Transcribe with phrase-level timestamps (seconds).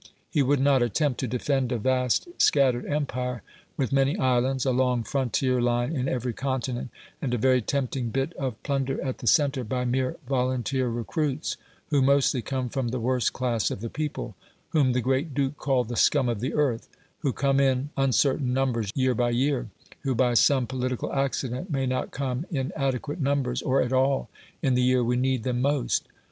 [0.31, 3.43] He would not attempt to defend a vast scattered empire,
[3.77, 6.89] with many islands, a long frontier line in every continent,
[7.21, 11.55] and a very tempting bit of plunder at the centre, by mere volunteer recruits,
[11.91, 14.35] who mostly come from the worst class of the people
[14.69, 16.89] whom the Great Duke called the "scum of the earth"
[17.19, 22.09] who come in uncertain numbers year by year who by some political accident may not
[22.09, 24.31] come in adequate numbers, or at all,
[24.63, 26.07] in the year we need them most.